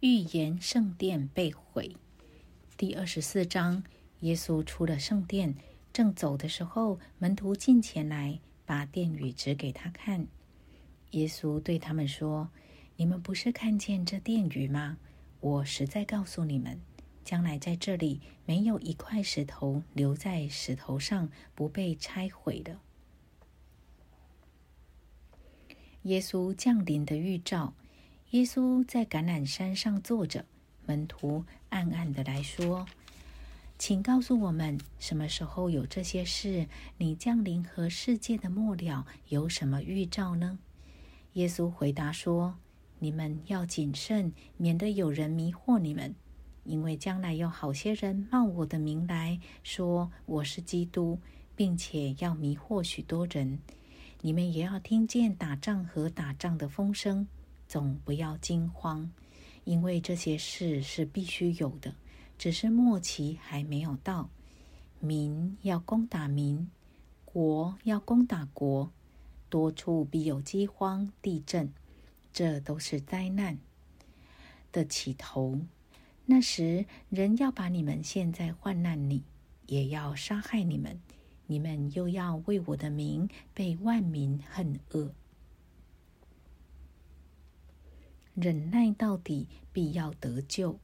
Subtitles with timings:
[0.00, 1.94] 预言圣殿被毁。
[2.78, 3.82] 第二十四章，
[4.20, 5.54] 耶稣出了圣殿，
[5.92, 10.26] 正走的时候，门徒进前来，把殿宇指给他看。
[11.10, 12.48] 耶稣对他们说
[12.96, 14.96] ：“你们不是看见这殿宇吗？
[15.40, 16.80] 我实在告诉你们，
[17.22, 22.78] 将来在这里没有一块石头留在石头上不被拆毁的。”
[26.04, 27.74] 耶稣降临的预兆。
[28.30, 30.44] 耶稣在橄榄山上坐着，
[30.86, 32.86] 门徒暗暗的来说
[33.76, 36.68] ：“请告诉我们，什么时候有这些事？
[36.96, 40.60] 你降临和世界的末了有什么预兆呢？”
[41.34, 42.56] 耶稣回答说
[43.00, 46.14] ：“你们要谨慎，免得有人迷惑你们，
[46.62, 51.18] 因为将来有好些人冒我的名来说我是基督，
[51.56, 53.58] 并且要迷惑许多人。
[54.20, 57.26] 你们也要听见打仗和打仗的风声。”
[57.70, 59.08] 总不要惊慌，
[59.62, 61.94] 因为这些事是必须有的，
[62.36, 64.28] 只是末期还没有到。
[64.98, 66.68] 民要攻打民，
[67.24, 68.90] 国要攻打国，
[69.48, 71.72] 多处必有饥荒、地震，
[72.32, 73.56] 这都是灾难
[74.72, 75.60] 的起头。
[76.26, 79.22] 那时，人要把你们陷在患难里，
[79.68, 81.00] 也要杀害你们，
[81.46, 85.14] 你们又要为我的名被万民恨恶。
[88.34, 90.78] 忍耐到底，必要得救。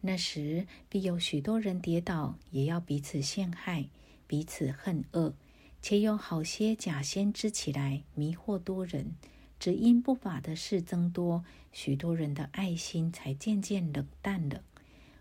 [0.00, 3.88] 那时必有许多人跌倒，也要彼此陷害，
[4.26, 5.34] 彼此恨恶，
[5.80, 9.14] 且有好些假先知起来迷惑多人。
[9.58, 14.62] 只因不法的事增多，许多人的爱心才渐渐冷淡了。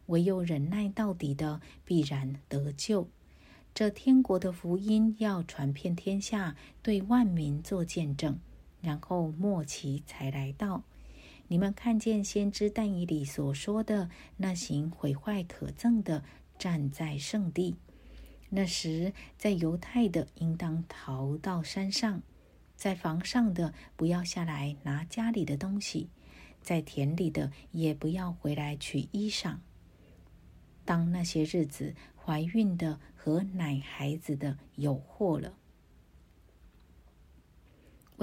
[0.08, 3.08] 唯有忍耐到底的，必然得救。
[3.74, 8.38] 这天国的福音要传遍天下，对万民做见证，
[8.82, 10.84] 然后末期才来到。
[11.48, 16.24] 你们看见先知但以里所说的那行毁坏可憎的
[16.58, 17.76] 站在圣地，
[18.50, 22.22] 那时在犹太的应当逃到山上，
[22.76, 26.10] 在房上的不要下来拿家里的东西，
[26.62, 29.58] 在田里的也不要回来取衣裳。
[30.86, 35.54] 当那些日子，怀孕的和奶孩子的有祸了。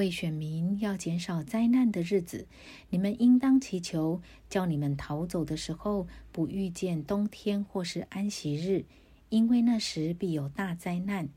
[0.00, 2.46] 为选民要减少灾难的日子，
[2.88, 8.86] 你们应当祈求，叫你们逃走的时候不遇见冬天或是安息日，
[9.28, 11.28] 因为那时必有大灾难。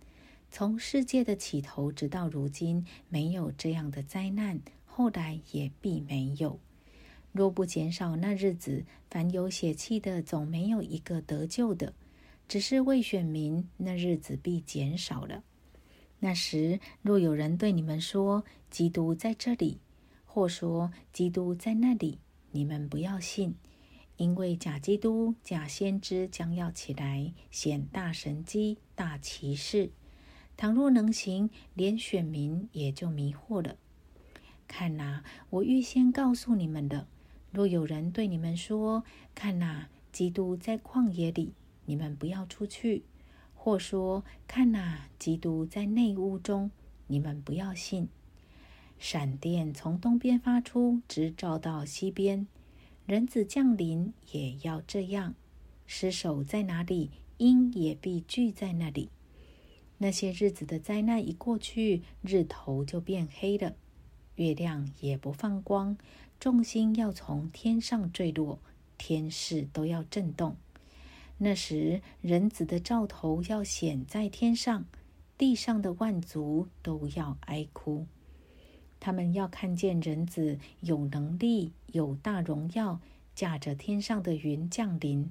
[0.50, 6.58] 从世界的起头直到如今，没有这样的灾难，后来也必没有。
[7.34, 11.92] 若不减少那日子，凡有血气的总没有一个得救的。
[12.48, 15.44] 只是为选民，那日子必减少了。
[16.24, 19.82] 那时，若有人对你们说基督在这里，
[20.24, 22.18] 或说基督在那里，
[22.52, 23.56] 你们不要信，
[24.16, 29.92] 因为假基督、假先知将要起来显大神机、大奇事。
[30.56, 33.76] 倘若能行，连选民也就迷惑了。
[34.66, 37.06] 看哪，我预先告诉你们的。
[37.52, 39.04] 若有人对你们说
[39.36, 41.54] ：“看哪，基督在旷野里”，
[41.84, 43.04] 你们不要出去。
[43.64, 46.70] 或说：“看哪，基督在内屋中，
[47.08, 48.10] 你们不要信。
[49.00, 52.46] 闪电从东边发出，直照到西边。
[53.06, 55.34] 人子降临也要这样。
[55.88, 59.08] 尸首在哪里，鹰也必聚在那里。
[60.00, 63.78] 那些日子的灾难一过去，日头就变黑了，
[64.36, 65.98] 月亮也不放光，
[66.38, 68.60] 众星要从天上坠落，
[68.98, 70.58] 天势都要震动。”
[71.38, 74.86] 那时，人子的兆头要显在天上，
[75.38, 78.06] 地上的万族都要哀哭。
[79.00, 83.02] 他们要看见人子有能力、有大荣耀，
[83.36, 85.30] 驾着天上的云降临。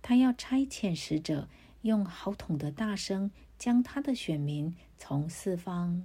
[0.00, 1.48] 他要差遣使者，
[1.82, 6.04] 用好筒的大声，将他的选民从四方、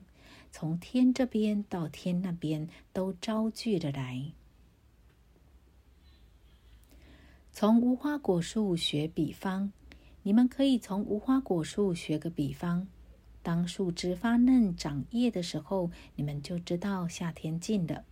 [0.51, 4.33] 从天这边到天那边都招聚了来。
[7.59, 9.73] 从无花果树学比方，
[10.23, 12.87] 你们可以从无花果树学个比方。
[13.43, 18.05] 当树枝发嫩长叶的时候，你们就知道夏天近了。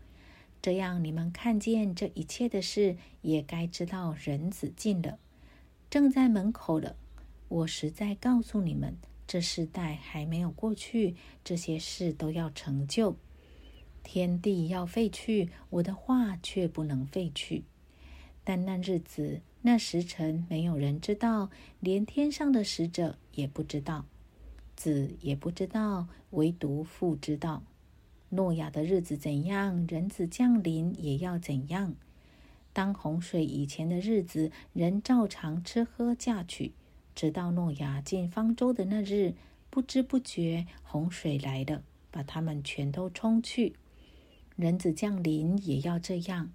[0.62, 5.18] 这样，你们看见这一切的事，也该知道人子近了，
[5.90, 6.98] 正在门口了。
[7.48, 11.16] 我实在告诉你们，这世代还没有过去，
[11.46, 13.16] 这些事都要成就。
[14.04, 17.64] 天地要废去，我的话却不能废去。
[18.50, 21.50] 但那日子、那时辰，没有人知道，
[21.82, 24.06] 连天上的使者也不知道，
[24.74, 27.62] 子也不知道，唯独父知道。
[28.30, 31.94] 诺亚的日子怎样，人子降临也要怎样。
[32.72, 36.72] 当洪水以前的日子，人照常吃喝嫁娶，
[37.14, 39.34] 直到诺亚进方舟的那日，
[39.70, 43.76] 不知不觉洪水来了，把他们全都冲去。
[44.56, 46.50] 人子降临也要这样。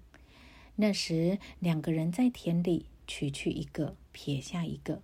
[0.75, 5.01] 那时，两个人在田里，取去一个，撇下一个；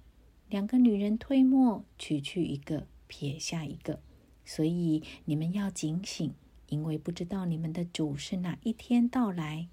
[0.49, 3.99] 两个女人推磨，取去一个，撇下一个。
[4.43, 6.33] 所以你们要警醒，
[6.69, 9.67] 因为不知道你们的主是哪一天到来。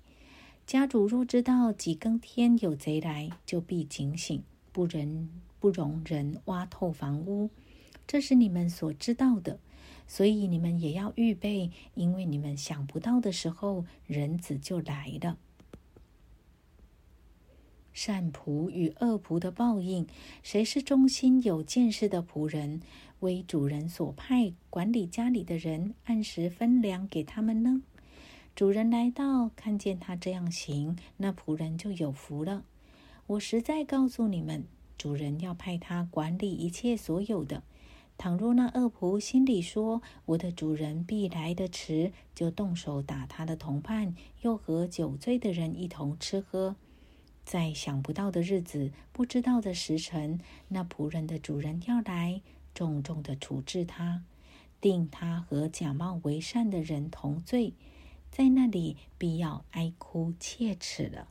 [0.66, 7.48] 家主若知道几更天有贼来，就必警醒，不人不容人挖透房屋。
[8.06, 9.58] 这是你们所知道的，
[10.06, 15.38] 所以你们也要预备，因为你们想不到的时候，人子就来了。
[17.96, 20.06] 善仆与恶仆的报应，
[20.43, 22.82] 谁是忠心有见识的仆人，
[23.20, 27.81] 为主人所派管理家里的人，按时分粮给他们呢？
[28.54, 32.64] 主人来到，看见他这样行，那仆人就有福了。
[33.28, 34.66] 我实在告诉你们，
[34.98, 37.62] 主人要派他管理一切所有的。
[38.19, 46.76] 倘若那恶仆心里说：“我的主人必来得迟”，就动手打他的同伴，又和酒醉的人一同吃喝，
[47.46, 52.43] 在想不到的日子、不知道的时辰，那仆人的主人要来，
[52.75, 54.25] 重重的处置他，
[54.81, 57.72] 定他和假冒为善的人同罪。
[58.32, 61.28] 在那里必要哀哭切齿了。